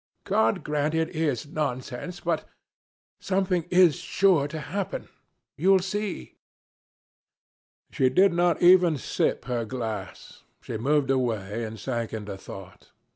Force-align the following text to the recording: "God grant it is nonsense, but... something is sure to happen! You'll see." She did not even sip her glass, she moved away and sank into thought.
"God 0.23 0.63
grant 0.63 0.95
it 0.95 1.09
is 1.09 1.45
nonsense, 1.45 2.21
but... 2.21 2.49
something 3.19 3.65
is 3.69 3.97
sure 3.97 4.47
to 4.47 4.59
happen! 4.59 5.09
You'll 5.57 5.77
see." 5.77 6.37
She 7.91 8.09
did 8.09 8.33
not 8.33 8.63
even 8.63 8.97
sip 8.97 9.45
her 9.45 9.63
glass, 9.63 10.41
she 10.59 10.79
moved 10.79 11.11
away 11.11 11.63
and 11.63 11.79
sank 11.79 12.13
into 12.15 12.35
thought. 12.35 12.89